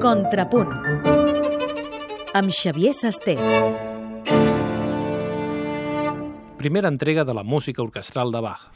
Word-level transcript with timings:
Contrapunt 0.00 0.70
amb 2.32 2.54
Xavier 2.56 2.94
Sasté. 2.96 3.34
Primera 6.56 6.88
entrega 6.88 7.26
de 7.28 7.34
la 7.36 7.44
música 7.44 7.82
orquestral 7.84 8.32
de 8.32 8.40
Bach. 8.40 8.70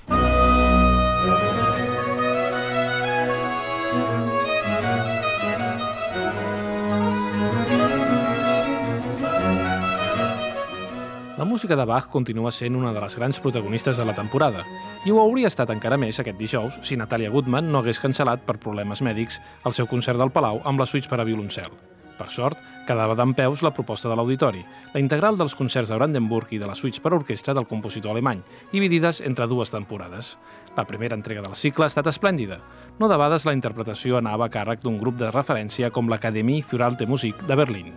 La 11.44 11.50
música 11.50 11.76
de 11.76 11.84
Bach 11.84 12.06
continua 12.08 12.48
sent 12.56 12.72
una 12.72 12.90
de 12.96 13.00
les 13.02 13.14
grans 13.18 13.38
protagonistes 13.38 13.98
de 14.00 14.04
la 14.08 14.14
temporada, 14.16 14.62
i 15.04 15.12
ho 15.12 15.18
hauria 15.20 15.50
estat 15.50 15.68
encara 15.74 15.98
més 16.00 16.16
aquest 16.22 16.38
dijous 16.40 16.78
si 16.88 16.96
Natalia 16.96 17.28
Goodman 17.28 17.68
no 17.68 17.82
hagués 17.82 18.00
cancel·lat 18.00 18.46
per 18.46 18.54
problemes 18.62 19.02
mèdics 19.04 19.36
el 19.68 19.74
seu 19.76 19.84
concert 19.90 20.16
del 20.16 20.32
Palau 20.32 20.62
amb 20.64 20.80
les 20.80 20.88
suites 20.88 21.10
per 21.10 21.18
a 21.20 21.26
violoncel. 21.28 21.68
Per 22.16 22.30
sort, 22.32 22.56
quedava 22.88 23.12
d'en 23.18 23.34
peus 23.36 23.60
la 23.60 23.74
proposta 23.76 24.08
de 24.08 24.16
l'auditori, 24.16 24.64
la 24.94 25.02
integral 25.04 25.36
dels 25.36 25.52
concerts 25.58 25.92
de 25.92 26.00
Brandenburg 26.00 26.56
i 26.56 26.62
de 26.62 26.72
les 26.72 26.80
suites 26.80 27.04
per 27.04 27.12
a 27.12 27.18
orquestra 27.18 27.52
del 27.52 27.68
compositor 27.68 28.16
alemany, 28.16 28.40
dividides 28.72 29.20
entre 29.20 29.44
dues 29.44 29.74
temporades. 29.74 30.38
La 30.78 30.88
primera 30.88 31.20
entrega 31.20 31.44
del 31.44 31.60
cicle 31.60 31.84
ha 31.84 31.92
estat 31.92 32.08
esplèndida. 32.08 32.62
No 32.96 33.12
debades 33.12 33.44
la 33.44 33.52
interpretació 33.52 34.16
anava 34.16 34.48
a 34.48 34.56
càrrec 34.56 34.80
d'un 34.80 34.96
grup 34.96 35.20
de 35.20 35.28
referència 35.28 35.92
com 35.92 36.08
l'Académie 36.08 36.64
für 36.64 36.80
Alte 36.88 37.04
Musik 37.04 37.44
de 37.44 37.60
Berlín. 37.66 37.92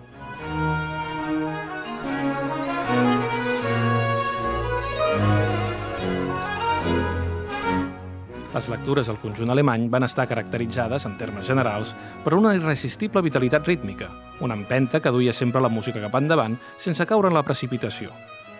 Les 8.54 8.70
lectures 8.72 9.10
al 9.12 9.20
conjunt 9.20 9.52
alemany 9.52 9.90
van 9.92 10.08
estar 10.08 10.28
caracteritzades, 10.28 11.06
en 11.06 11.18
termes 11.20 11.46
generals, 11.48 11.94
per 12.24 12.34
una 12.38 12.54
irresistible 12.56 13.22
vitalitat 13.22 13.68
rítmica, 13.68 14.08
una 14.40 14.56
empenta 14.56 15.02
que 15.02 15.12
duia 15.12 15.34
sempre 15.34 15.62
la 15.62 15.70
música 15.70 16.02
cap 16.02 16.16
endavant 16.16 16.56
sense 16.80 17.06
caure 17.06 17.28
en 17.28 17.36
la 17.36 17.44
precipitació. 17.44 18.14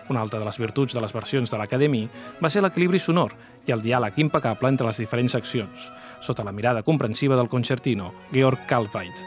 Una 0.08 0.20
altra 0.20 0.38
de 0.40 0.46
les 0.46 0.58
virtuts 0.60 0.94
de 0.94 1.00
les 1.04 1.12
versions 1.12 1.50
de 1.50 1.58
l'Acadèmie 1.60 2.08
va 2.42 2.50
ser 2.52 2.62
l'equilibri 2.64 3.00
sonor 3.00 3.34
i 3.66 3.72
el 3.72 3.82
diàleg 3.84 4.20
impecable 4.20 4.70
entre 4.72 4.86
les 4.88 5.00
diferents 5.00 5.36
seccions, 5.36 5.90
sota 6.20 6.44
la 6.44 6.52
mirada 6.52 6.82
comprensiva 6.82 7.36
del 7.36 7.48
concertino, 7.48 8.12
Georg 8.32 8.64
Kalveit. 8.68 9.26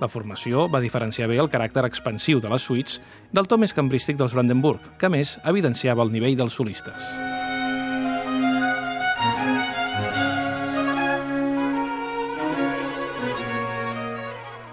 La 0.00 0.08
formació 0.08 0.66
va 0.72 0.80
diferenciar 0.82 1.28
bé 1.30 1.36
el 1.38 1.52
caràcter 1.52 1.84
expansiu 1.86 2.40
de 2.40 2.50
les 2.52 2.64
suites 2.64 2.98
del 3.32 3.46
to 3.46 3.60
més 3.60 3.76
cambrístic 3.76 4.18
dels 4.18 4.34
Brandenburg, 4.34 4.96
que 4.98 5.12
més 5.12 5.38
evidenciava 5.44 6.02
el 6.02 6.12
nivell 6.12 6.40
dels 6.40 6.58
solistes. 6.58 7.31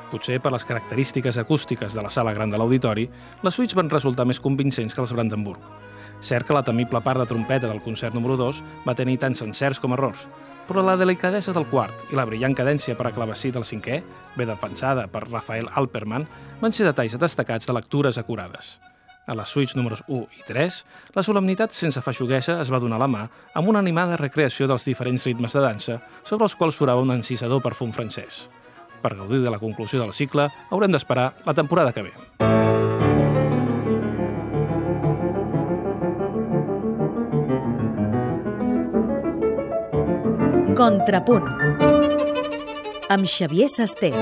Potser 0.10 0.40
per 0.42 0.52
les 0.52 0.66
característiques 0.66 1.38
acústiques 1.38 1.94
de 1.94 2.02
la 2.02 2.10
sala 2.10 2.34
gran 2.34 2.50
de 2.50 2.58
l'auditori, 2.58 3.06
les 3.46 3.54
suites 3.54 3.78
van 3.78 3.92
resultar 3.94 4.26
més 4.26 4.42
convincents 4.42 4.96
que 4.96 5.04
els 5.04 5.14
Brandenburg. 5.14 5.62
Cert 6.20 6.48
que 6.48 6.56
la 6.58 6.66
temible 6.66 7.00
part 7.06 7.22
de 7.22 7.28
trompeta 7.30 7.70
del 7.70 7.82
concert 7.86 8.18
número 8.18 8.36
2 8.40 8.64
va 8.88 8.98
tenir 8.98 9.20
tants 9.22 9.46
encerts 9.46 9.80
com 9.80 9.94
errors, 9.94 10.26
però 10.68 10.84
la 10.86 10.98
delicadesa 10.98 11.54
del 11.54 11.66
quart 11.70 12.12
i 12.12 12.18
la 12.18 12.26
brillant 12.30 12.54
cadència 12.58 12.98
per 12.98 13.08
a 13.10 13.14
clavecí 13.14 13.54
del 13.54 13.66
cinquè, 13.66 14.02
bé 14.36 14.46
defensada 14.50 15.08
per 15.08 15.24
Rafael 15.30 15.70
Alperman, 15.80 16.28
van 16.60 16.76
ser 16.76 16.90
detalls 16.90 17.18
destacats 17.18 17.70
de 17.70 17.74
lectures 17.78 18.20
acurades. 18.22 18.80
A 19.30 19.36
les 19.38 19.50
suites 19.50 19.76
números 19.78 20.02
1 20.08 20.24
i 20.40 20.46
3, 20.48 20.78
la 21.14 21.24
solemnitat 21.26 21.74
sense 21.78 22.02
feixuguesa 22.02 22.60
es 22.64 22.72
va 22.74 22.82
donar 22.82 22.98
la 22.98 23.10
mà 23.10 23.28
amb 23.54 23.70
una 23.70 23.82
animada 23.86 24.18
recreació 24.18 24.66
dels 24.70 24.86
diferents 24.90 25.26
ritmes 25.30 25.54
de 25.54 25.62
dansa 25.62 26.00
sobre 26.24 26.50
els 26.50 26.58
quals 26.58 26.82
surava 26.82 27.06
un 27.06 27.14
encisador 27.14 27.62
perfum 27.62 27.94
francès. 27.94 28.48
Per 29.02 29.16
gaudir 29.16 29.42
de 29.44 29.52
la 29.52 29.60
conclusió 29.60 30.02
del 30.02 30.14
cicle, 30.14 30.50
haurem 30.70 30.92
d'esperar 30.92 31.34
la 31.46 31.54
temporada 31.54 31.94
que 31.94 32.04
ve. 32.04 32.14
Contrapunt 40.80 41.48
amb 43.10 43.26
Xavier 43.26 43.68
Sasté. 43.68 44.14